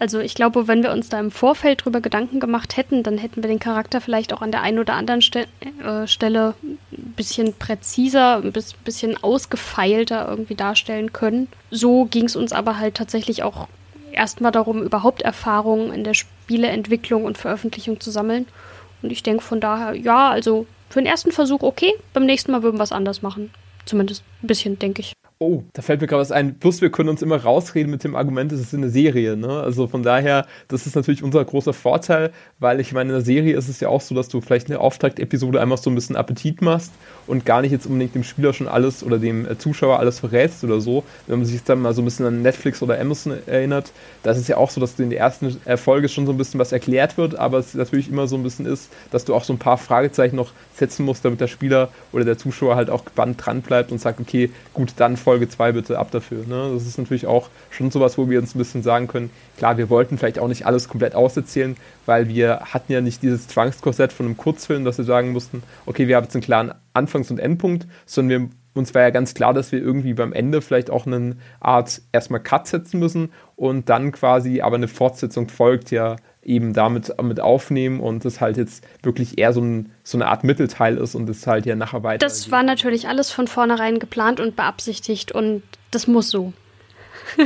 Also 0.00 0.20
ich 0.20 0.34
glaube, 0.34 0.68
wenn 0.68 0.82
wir 0.82 0.92
uns 0.92 1.08
da 1.08 1.18
im 1.18 1.32
Vorfeld 1.32 1.84
drüber 1.84 2.00
Gedanken 2.00 2.38
gemacht 2.38 2.76
hätten, 2.76 3.02
dann 3.02 3.18
hätten 3.18 3.42
wir 3.42 3.48
den 3.48 3.58
Charakter 3.58 4.00
vielleicht 4.00 4.32
auch 4.32 4.42
an 4.42 4.52
der 4.52 4.62
einen 4.62 4.78
oder 4.78 4.94
anderen 4.94 5.22
Ste 5.22 5.46
äh, 5.84 6.06
Stelle 6.06 6.54
ein 6.62 6.78
bisschen 7.16 7.54
präziser, 7.54 8.36
ein 8.36 8.52
bisschen 8.84 9.22
ausgefeilter 9.22 10.28
irgendwie 10.28 10.54
darstellen 10.54 11.12
können. 11.12 11.48
So 11.70 12.04
ging 12.04 12.26
es 12.26 12.36
uns 12.36 12.52
aber 12.52 12.78
halt 12.78 12.94
tatsächlich 12.94 13.42
auch 13.42 13.66
erstmal 14.12 14.52
darum, 14.52 14.82
überhaupt 14.82 15.22
Erfahrungen 15.22 15.92
in 15.92 16.04
der 16.04 16.14
Spieleentwicklung 16.14 17.24
und 17.24 17.36
Veröffentlichung 17.36 17.98
zu 17.98 18.12
sammeln. 18.12 18.46
Und 19.02 19.10
ich 19.10 19.24
denke 19.24 19.42
von 19.42 19.60
daher, 19.60 19.94
ja, 19.94 20.30
also 20.30 20.66
für 20.90 21.00
den 21.00 21.06
ersten 21.06 21.32
Versuch 21.32 21.62
okay, 21.62 21.92
beim 22.12 22.24
nächsten 22.24 22.52
Mal 22.52 22.62
würden 22.62 22.78
wir 22.78 22.84
es 22.84 22.92
anders 22.92 23.22
machen. 23.22 23.50
Zumindest 23.84 24.22
ein 24.42 24.46
bisschen, 24.46 24.78
denke 24.78 25.00
ich. 25.00 25.12
Oh, 25.40 25.62
da 25.72 25.82
fällt 25.82 26.00
mir 26.00 26.08
gerade 26.08 26.20
was 26.20 26.32
ein. 26.32 26.58
Plus, 26.58 26.80
wir 26.80 26.90
können 26.90 27.08
uns 27.08 27.22
immer 27.22 27.36
rausreden 27.36 27.92
mit 27.92 28.02
dem 28.02 28.16
Argument, 28.16 28.50
es 28.50 28.58
ist 28.58 28.74
eine 28.74 28.90
Serie. 28.90 29.36
Ne? 29.36 29.48
Also 29.48 29.86
von 29.86 30.02
daher, 30.02 30.46
das 30.66 30.84
ist 30.84 30.96
natürlich 30.96 31.22
unser 31.22 31.44
großer 31.44 31.72
Vorteil, 31.72 32.32
weil 32.58 32.80
ich 32.80 32.92
meine, 32.92 33.10
in 33.10 33.14
der 33.14 33.24
Serie 33.24 33.56
ist 33.56 33.68
es 33.68 33.78
ja 33.78 33.88
auch 33.88 34.00
so, 34.00 34.16
dass 34.16 34.28
du 34.28 34.40
vielleicht 34.40 34.66
eine 34.68 34.80
Auftaktepisode 34.80 35.60
einmal 35.60 35.78
so 35.78 35.90
ein 35.90 35.94
bisschen 35.94 36.16
Appetit 36.16 36.60
machst 36.60 36.90
und 37.28 37.44
gar 37.44 37.62
nicht 37.62 37.70
jetzt 37.70 37.86
unbedingt 37.86 38.16
dem 38.16 38.24
Spieler 38.24 38.52
schon 38.52 38.66
alles 38.66 39.04
oder 39.04 39.20
dem 39.20 39.46
äh, 39.46 39.56
Zuschauer 39.56 40.00
alles 40.00 40.18
verrätst 40.18 40.64
oder 40.64 40.80
so. 40.80 41.04
Wenn 41.28 41.38
man 41.38 41.46
sich 41.46 41.62
dann 41.62 41.82
mal 41.82 41.94
so 41.94 42.02
ein 42.02 42.06
bisschen 42.06 42.26
an 42.26 42.42
Netflix 42.42 42.82
oder 42.82 42.98
Amazon 43.00 43.34
erinnert, 43.46 43.92
da 44.24 44.32
ist 44.32 44.38
es 44.38 44.48
ja 44.48 44.56
auch 44.56 44.70
so, 44.70 44.80
dass 44.80 44.98
in 44.98 45.10
der 45.10 45.20
ersten 45.20 45.56
Folge 45.76 46.08
schon 46.08 46.26
so 46.26 46.32
ein 46.32 46.38
bisschen 46.38 46.58
was 46.58 46.72
erklärt 46.72 47.16
wird, 47.16 47.36
aber 47.36 47.58
es 47.58 47.74
natürlich 47.74 48.08
immer 48.10 48.26
so 48.26 48.34
ein 48.34 48.42
bisschen 48.42 48.66
ist, 48.66 48.90
dass 49.12 49.24
du 49.24 49.36
auch 49.36 49.44
so 49.44 49.52
ein 49.52 49.60
paar 49.60 49.78
Fragezeichen 49.78 50.34
noch 50.34 50.50
setzen 50.74 51.04
musst, 51.04 51.24
damit 51.24 51.40
der 51.40 51.46
Spieler 51.46 51.90
oder 52.10 52.24
der 52.24 52.38
Zuschauer 52.38 52.74
halt 52.74 52.90
auch 52.90 53.04
gebannt 53.04 53.46
dran 53.46 53.62
bleibt 53.62 53.92
und 53.92 54.00
sagt, 54.00 54.18
okay, 54.18 54.50
gut, 54.74 54.94
dann 54.96 55.16
folgt 55.16 55.27
Folge 55.28 55.46
2 55.46 55.72
bitte 55.72 55.98
ab 55.98 56.10
dafür. 56.10 56.46
Ne? 56.46 56.70
Das 56.72 56.86
ist 56.86 56.96
natürlich 56.96 57.26
auch 57.26 57.50
schon 57.68 57.90
sowas, 57.90 58.16
wo 58.16 58.30
wir 58.30 58.38
uns 58.38 58.54
ein 58.54 58.58
bisschen 58.58 58.82
sagen 58.82 59.08
können, 59.08 59.28
klar, 59.58 59.76
wir 59.76 59.90
wollten 59.90 60.16
vielleicht 60.16 60.38
auch 60.38 60.48
nicht 60.48 60.64
alles 60.64 60.88
komplett 60.88 61.14
auserzählen, 61.14 61.76
weil 62.06 62.28
wir 62.28 62.60
hatten 62.60 62.90
ja 62.90 63.02
nicht 63.02 63.22
dieses 63.22 63.46
Zwangskorsett 63.46 64.10
von 64.10 64.24
einem 64.24 64.38
Kurzfilm, 64.38 64.86
dass 64.86 64.96
wir 64.96 65.04
sagen 65.04 65.32
mussten, 65.32 65.62
okay, 65.84 66.08
wir 66.08 66.16
haben 66.16 66.24
jetzt 66.24 66.34
einen 66.34 66.42
klaren 66.42 66.72
Anfangs- 66.94 67.30
und 67.30 67.40
Endpunkt, 67.40 67.86
sondern 68.06 68.40
wir 68.40 68.48
uns 68.78 68.94
war 68.94 69.02
ja 69.02 69.10
ganz 69.10 69.34
klar, 69.34 69.52
dass 69.52 69.70
wir 69.70 69.80
irgendwie 69.80 70.14
beim 70.14 70.32
Ende 70.32 70.62
vielleicht 70.62 70.88
auch 70.88 71.06
eine 71.06 71.36
Art 71.60 72.00
erstmal 72.12 72.40
Cut 72.40 72.66
setzen 72.66 72.98
müssen 72.98 73.30
und 73.54 73.90
dann 73.90 74.12
quasi 74.12 74.62
aber 74.62 74.76
eine 74.76 74.88
Fortsetzung 74.88 75.50
folgt 75.50 75.90
ja 75.90 76.16
eben 76.42 76.72
damit 76.72 77.12
mit 77.22 77.40
aufnehmen 77.40 78.00
und 78.00 78.24
das 78.24 78.40
halt 78.40 78.56
jetzt 78.56 78.86
wirklich 79.02 79.38
eher 79.38 79.52
so, 79.52 79.60
ein, 79.60 79.92
so 80.02 80.16
eine 80.16 80.28
Art 80.28 80.44
Mittelteil 80.44 80.96
ist 80.96 81.14
und 81.14 81.28
es 81.28 81.46
halt 81.46 81.66
ja 81.66 81.76
nachher 81.76 82.02
weiter. 82.02 82.24
Das 82.24 82.50
war 82.50 82.62
natürlich 82.62 83.08
alles 83.08 83.30
von 83.30 83.46
vornherein 83.46 83.98
geplant 83.98 84.40
und 84.40 84.56
beabsichtigt 84.56 85.32
und 85.32 85.62
das 85.90 86.06
muss 86.06 86.30
so. 86.30 86.52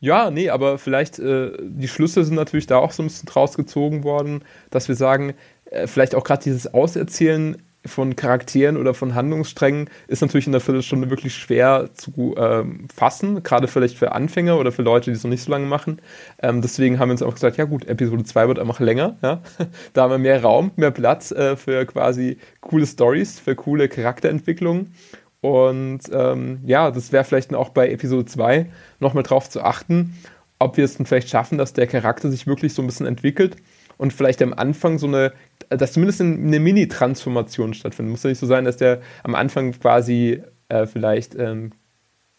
ja, 0.00 0.30
nee, 0.30 0.48
aber 0.48 0.78
vielleicht 0.78 1.18
äh, 1.18 1.52
die 1.60 1.88
Schlüsse 1.88 2.24
sind 2.24 2.36
natürlich 2.36 2.66
da 2.66 2.78
auch 2.78 2.92
so 2.92 3.02
ein 3.02 3.06
bisschen 3.06 3.26
draus 3.26 3.56
gezogen 3.56 4.04
worden, 4.04 4.42
dass 4.70 4.88
wir 4.88 4.94
sagen, 4.94 5.34
äh, 5.66 5.86
vielleicht 5.86 6.14
auch 6.14 6.24
gerade 6.24 6.42
dieses 6.42 6.72
Auserzählen 6.72 7.62
von 7.86 8.16
Charakteren 8.16 8.76
oder 8.76 8.94
von 8.94 9.14
Handlungssträngen 9.14 9.90
ist 10.08 10.22
natürlich 10.22 10.46
in 10.46 10.52
der 10.52 10.60
Viertelstunde 10.60 11.10
wirklich 11.10 11.34
schwer 11.34 11.90
zu 11.94 12.34
ähm, 12.38 12.88
fassen, 12.94 13.42
gerade 13.42 13.68
vielleicht 13.68 13.98
für 13.98 14.12
Anfänger 14.12 14.58
oder 14.58 14.72
für 14.72 14.82
Leute, 14.82 15.10
die 15.10 15.16
es 15.16 15.24
noch 15.24 15.30
nicht 15.30 15.44
so 15.44 15.50
lange 15.50 15.66
machen. 15.66 16.00
Ähm, 16.42 16.62
deswegen 16.62 16.98
haben 16.98 17.08
wir 17.08 17.12
uns 17.12 17.22
auch 17.22 17.34
gesagt, 17.34 17.56
ja 17.56 17.64
gut, 17.64 17.86
Episode 17.86 18.24
2 18.24 18.48
wird 18.48 18.58
einfach 18.58 18.80
länger. 18.80 19.16
Ja? 19.22 19.42
Da 19.92 20.02
haben 20.02 20.10
wir 20.10 20.18
mehr 20.18 20.42
Raum, 20.42 20.70
mehr 20.76 20.90
Platz 20.90 21.30
äh, 21.30 21.56
für 21.56 21.84
quasi 21.84 22.38
coole 22.60 22.86
Stories, 22.86 23.38
für 23.38 23.54
coole 23.54 23.88
Charakterentwicklungen. 23.88 24.94
Und 25.40 26.00
ähm, 26.10 26.60
ja, 26.64 26.90
das 26.90 27.12
wäre 27.12 27.24
vielleicht 27.24 27.54
auch 27.54 27.68
bei 27.68 27.90
Episode 27.90 28.24
2 28.24 28.66
nochmal 28.98 29.24
drauf 29.24 29.50
zu 29.50 29.62
achten, 29.62 30.16
ob 30.58 30.78
wir 30.78 30.84
es 30.84 30.96
dann 30.96 31.04
vielleicht 31.04 31.28
schaffen, 31.28 31.58
dass 31.58 31.74
der 31.74 31.86
Charakter 31.86 32.30
sich 32.30 32.46
wirklich 32.46 32.72
so 32.72 32.80
ein 32.80 32.86
bisschen 32.86 33.04
entwickelt 33.04 33.56
und 33.98 34.12
vielleicht 34.12 34.40
am 34.42 34.54
Anfang 34.54 34.98
so 34.98 35.06
eine, 35.06 35.32
dass 35.70 35.92
zumindest 35.92 36.20
eine 36.20 36.60
Mini-Transformation 36.60 37.74
stattfindet. 37.74 38.12
Muss 38.12 38.22
ja 38.22 38.30
nicht 38.30 38.38
so 38.38 38.46
sein, 38.46 38.64
dass 38.64 38.76
der 38.76 39.00
am 39.22 39.34
Anfang 39.34 39.72
quasi 39.72 40.42
äh, 40.68 40.86
vielleicht, 40.86 41.34
ähm, 41.34 41.72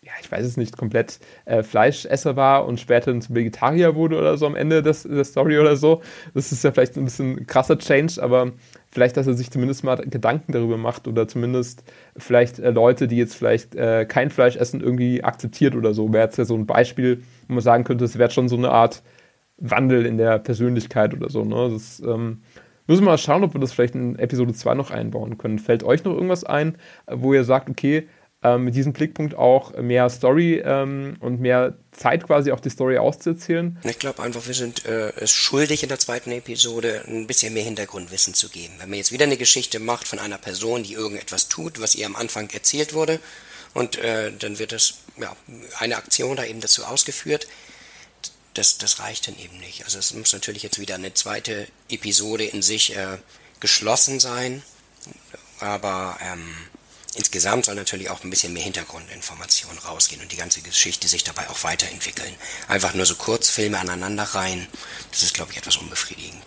ja, 0.02 0.12
ich 0.22 0.32
weiß 0.32 0.46
es 0.46 0.58
nicht, 0.58 0.78
komplett 0.78 1.20
äh, 1.46 1.64
Fleischesser 1.64 2.36
war 2.36 2.68
und 2.68 2.80
später 2.80 3.12
dann 3.12 3.22
zum 3.22 3.36
Vegetarier 3.36 3.96
wurde 3.96 4.18
oder 4.18 4.38
so 4.38 4.46
am 4.46 4.56
Ende 4.56 4.84
des, 4.84 5.04
der 5.04 5.24
Story 5.24 5.58
oder 5.58 5.76
so. 5.76 6.02
Das 6.34 6.52
ist 6.52 6.64
ja 6.64 6.72
vielleicht 6.72 6.98
ein 6.98 7.06
bisschen 7.06 7.48
krasser 7.48 7.78
Change, 7.80 8.22
aber 8.22 8.52
vielleicht, 8.92 9.18
dass 9.18 9.28
er 9.28 9.34
sich 9.34 9.50
zumindest 9.50 9.84
mal 9.84 9.96
Gedanken 9.98 10.52
darüber 10.52 10.78
macht 10.78 11.08
oder 11.08 11.28
zumindest 11.28 11.84
vielleicht 12.18 12.60
äh, 12.60 12.70
Leute, 12.70 13.08
die 13.08 13.18
jetzt 13.18 13.36
vielleicht 13.36 13.76
äh, 13.76 14.06
kein 14.06 14.30
Fleisch 14.30 14.56
essen, 14.56 14.82
irgendwie 14.82 15.24
akzeptiert 15.24 15.76
oder 15.76 15.94
so. 15.94 16.14
Wäre 16.14 16.26
jetzt 16.26 16.38
ja 16.38 16.46
so 16.46 16.56
ein 16.56 16.68
Beispiel, 16.68 17.24
wo 17.48 17.56
man 17.56 17.64
sagen 17.64 17.84
könnte, 17.84 18.06
es 18.06 18.18
wäre 18.18 18.32
schon 18.32 18.48
so 18.48 18.58
eine 18.58 18.70
Art 18.70 19.02
Wandel 19.58 20.06
in 20.06 20.18
der 20.18 20.40
Persönlichkeit 20.40 21.14
oder 21.14 21.30
so. 21.30 21.44
Ne? 21.44 21.70
Das 21.72 22.00
ähm, 22.02 22.42
müssen 22.88 23.04
wir 23.04 23.12
mal 23.12 23.18
schauen, 23.18 23.44
ob 23.44 23.54
wir 23.54 23.62
das 23.62 23.74
vielleicht 23.74 23.96
in 23.96 24.18
Episode 24.18 24.54
2 24.54 24.74
noch 24.76 24.92
einbauen 24.92 25.38
können. 25.38 25.60
Fällt 25.60 25.84
euch 25.84 26.04
noch 26.04 26.14
irgendwas 26.14 26.44
ein, 26.44 26.78
wo 27.08 27.34
ihr 27.34 27.44
sagt, 27.44 27.70
okay, 27.70 28.08
ähm, 28.46 28.66
mit 28.66 28.76
diesem 28.76 28.94
Blickpunkt 28.94 29.36
auch 29.36 29.76
mehr 29.78 30.08
Story 30.10 30.62
ähm, 30.64 31.18
und 31.20 31.40
mehr 31.40 31.78
Zeit 31.92 32.28
quasi 32.28 32.52
auch 32.52 32.60
die 32.60 32.70
Story 32.70 32.98
auszuerzählen? 32.98 33.80
Ich 33.84 33.98
glaube 33.98 34.22
einfach, 34.22 34.46
wir 34.46 34.54
sind 34.54 34.86
äh, 34.86 35.14
es 35.18 35.32
schuldig 35.32 35.82
in 35.82 35.90
der 35.90 36.00
zweiten 36.00 36.32
Episode 36.32 37.04
ein 37.08 37.26
bisschen 37.26 37.54
mehr 37.54 37.64
Hintergrundwissen 37.64 38.36
zu 38.36 38.50
geben. 38.50 38.74
Wenn 38.80 38.90
man 38.90 38.98
jetzt 38.98 39.12
wieder 39.12 39.26
eine 39.26 39.38
Geschichte 39.38 39.80
macht 39.80 40.08
von 40.08 40.20
einer 40.20 40.38
Person, 40.38 40.84
die 40.84 40.94
irgendetwas 40.94 41.50
tut, 41.50 41.82
was 41.82 41.96
ihr 41.96 42.06
am 42.06 42.16
Anfang 42.16 42.50
erzählt 42.52 42.94
wurde, 42.94 43.20
und 43.74 43.98
äh, 43.98 44.32
dann 44.38 44.58
wird 44.60 44.72
es 44.74 45.00
ja, 45.18 45.36
eine 45.80 45.98
Aktion 45.98 46.38
da 46.38 46.46
eben 46.46 46.62
dazu 46.62 46.86
ausgeführt, 46.86 47.48
das, 48.56 48.78
das 48.78 49.00
reicht 49.00 49.28
dann 49.28 49.38
eben 49.38 49.58
nicht. 49.60 49.84
Also 49.84 50.00
es 50.00 50.14
muss 50.14 50.34
natürlich 50.34 50.64
jetzt 50.64 50.80
wieder 50.80 50.96
eine 50.96 51.14
zweite 51.14 51.68
Episode 51.90 52.46
in 52.46 52.62
sich 52.62 52.96
äh, 52.96 53.18
geschlossen 53.60 54.20
sein, 54.20 54.64
aber 55.60 56.18
ähm, 56.22 56.56
insgesamt 57.16 57.66
soll 57.66 57.76
natürlich 57.76 58.10
auch 58.10 58.24
ein 58.24 58.30
bisschen 58.30 58.54
mehr 58.54 58.64
Hintergrundinformation 58.64 59.78
rausgehen 59.78 60.22
und 60.22 60.32
die 60.32 60.38
ganze 60.38 60.62
Geschichte 60.62 61.08
sich 61.08 61.24
dabei 61.24 61.50
auch 61.50 61.64
weiterentwickeln. 61.64 62.34
Einfach 62.68 62.94
nur 62.94 63.06
so 63.06 63.16
Kurzfilme 63.16 63.80
aneinander 63.80 64.24
rein, 64.24 64.68
das 65.12 65.24
ist, 65.24 65.34
glaube 65.34 65.52
ich, 65.52 65.58
etwas 65.58 65.78
unbefriedigend. 65.78 66.42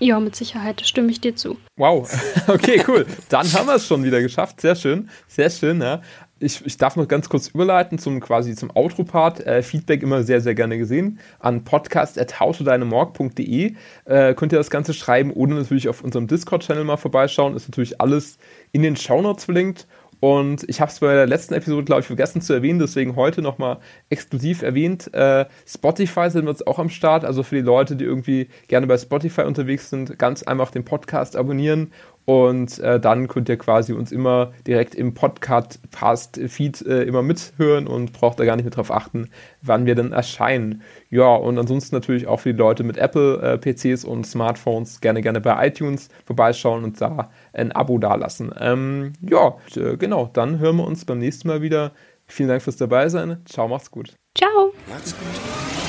Ja, 0.00 0.18
mit 0.18 0.34
Sicherheit, 0.34 0.84
stimme 0.84 1.12
ich 1.12 1.20
dir 1.20 1.36
zu. 1.36 1.56
Wow, 1.76 2.10
okay, 2.48 2.84
cool. 2.88 3.06
Dann 3.28 3.50
haben 3.52 3.68
wir 3.68 3.76
es 3.76 3.86
schon 3.86 4.02
wieder 4.02 4.20
geschafft. 4.20 4.60
Sehr 4.60 4.74
schön, 4.74 5.08
sehr 5.28 5.50
schön. 5.50 5.80
Ja 5.80 6.02
ich, 6.44 6.64
ich 6.66 6.76
darf 6.76 6.96
noch 6.96 7.08
ganz 7.08 7.28
kurz 7.28 7.48
überleiten 7.48 7.98
zum 7.98 8.20
quasi 8.20 8.54
zum 8.54 8.70
Outro-Part. 8.70 9.44
Äh, 9.46 9.62
Feedback 9.62 10.02
immer 10.02 10.22
sehr, 10.22 10.40
sehr 10.40 10.54
gerne 10.54 10.78
gesehen. 10.78 11.18
An 11.40 11.64
podcast.hautodeinemorg.de 11.64 13.74
äh, 14.04 14.34
könnt 14.34 14.52
ihr 14.52 14.58
das 14.58 14.70
Ganze 14.70 14.94
schreiben 14.94 15.32
oder 15.32 15.54
natürlich 15.54 15.88
auf 15.88 16.04
unserem 16.04 16.26
Discord-Channel 16.26 16.84
mal 16.84 16.98
vorbeischauen. 16.98 17.56
Ist 17.56 17.68
natürlich 17.68 18.00
alles 18.00 18.38
in 18.72 18.82
den 18.82 18.96
Shownotes 18.96 19.44
verlinkt. 19.44 19.86
Und 20.20 20.66
ich 20.70 20.80
habe 20.80 20.90
es 20.90 21.00
bei 21.00 21.12
der 21.12 21.26
letzten 21.26 21.52
Episode, 21.52 21.84
glaube 21.84 22.00
ich, 22.00 22.06
vergessen 22.06 22.40
zu 22.40 22.54
erwähnen, 22.54 22.78
deswegen 22.78 23.14
heute 23.14 23.42
nochmal 23.42 23.78
exklusiv 24.08 24.62
erwähnt. 24.62 25.12
Äh, 25.12 25.44
Spotify 25.66 26.30
sind 26.30 26.46
wir 26.46 26.50
jetzt 26.50 26.66
auch 26.66 26.78
am 26.78 26.88
Start. 26.88 27.26
Also 27.26 27.42
für 27.42 27.56
die 27.56 27.60
Leute, 27.60 27.94
die 27.94 28.04
irgendwie 28.04 28.48
gerne 28.68 28.86
bei 28.86 28.96
Spotify 28.96 29.42
unterwegs 29.42 29.90
sind, 29.90 30.18
ganz 30.18 30.42
einfach 30.42 30.70
den 30.70 30.84
Podcast 30.84 31.36
abonnieren 31.36 31.92
und 32.24 32.78
äh, 32.78 32.98
dann 32.98 33.28
könnt 33.28 33.48
ihr 33.48 33.58
quasi 33.58 33.92
uns 33.92 34.10
immer 34.10 34.52
direkt 34.66 34.94
im 34.94 35.12
Podcast-Feed 35.12 36.82
äh, 36.86 37.02
immer 37.02 37.22
mithören 37.22 37.86
und 37.86 38.12
braucht 38.12 38.40
da 38.40 38.44
gar 38.44 38.56
nicht 38.56 38.64
mehr 38.64 38.70
drauf 38.70 38.90
achten, 38.90 39.28
wann 39.60 39.84
wir 39.84 39.94
denn 39.94 40.12
erscheinen. 40.12 40.82
Ja, 41.10 41.34
und 41.34 41.58
ansonsten 41.58 41.94
natürlich 41.94 42.26
auch 42.26 42.40
für 42.40 42.52
die 42.52 42.58
Leute 42.58 42.82
mit 42.82 42.96
Apple-PCs 42.96 44.04
äh, 44.04 44.06
und 44.06 44.26
Smartphones 44.26 45.00
gerne, 45.00 45.20
gerne 45.20 45.40
bei 45.40 45.66
iTunes 45.66 46.08
vorbeischauen 46.24 46.84
und 46.84 47.00
da 47.00 47.30
ein 47.52 47.72
Abo 47.72 47.98
dalassen. 47.98 48.54
Ähm, 48.58 49.12
ja, 49.20 49.56
äh, 49.76 49.96
genau, 49.98 50.30
dann 50.32 50.58
hören 50.58 50.76
wir 50.76 50.86
uns 50.86 51.04
beim 51.04 51.18
nächsten 51.18 51.48
Mal 51.48 51.60
wieder. 51.60 51.92
Vielen 52.26 52.48
Dank 52.48 52.62
fürs 52.62 52.76
Dabeisein. 52.76 53.42
Ciao, 53.44 53.68
macht's 53.68 53.90
gut. 53.90 54.16
Ciao. 54.34 54.72
Macht's 54.88 55.14
gut. 55.14 55.83